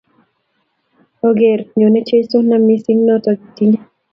[1.27, 3.79] Ogerro nyone Jesu, nam mising’ noto itinye